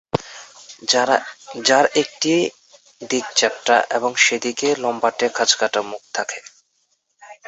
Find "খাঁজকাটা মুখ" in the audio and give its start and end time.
5.29-6.01